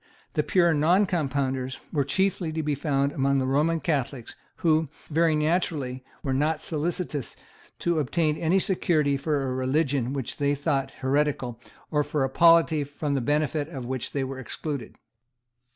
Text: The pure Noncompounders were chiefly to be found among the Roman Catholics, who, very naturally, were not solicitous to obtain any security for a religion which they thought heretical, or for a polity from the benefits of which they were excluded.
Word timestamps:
The 0.33 0.41
pure 0.41 0.73
Noncompounders 0.73 1.79
were 1.93 2.03
chiefly 2.03 2.51
to 2.53 2.63
be 2.63 2.73
found 2.73 3.11
among 3.11 3.37
the 3.37 3.45
Roman 3.45 3.79
Catholics, 3.79 4.35
who, 4.55 4.89
very 5.09 5.35
naturally, 5.35 6.03
were 6.23 6.33
not 6.33 6.59
solicitous 6.59 7.35
to 7.77 7.99
obtain 7.99 8.35
any 8.35 8.57
security 8.57 9.15
for 9.15 9.43
a 9.43 9.53
religion 9.53 10.11
which 10.11 10.37
they 10.37 10.55
thought 10.55 10.89
heretical, 11.05 11.59
or 11.91 12.03
for 12.03 12.23
a 12.23 12.29
polity 12.29 12.83
from 12.83 13.13
the 13.13 13.21
benefits 13.21 13.71
of 13.71 13.85
which 13.85 14.11
they 14.11 14.23
were 14.23 14.39
excluded. 14.39 14.95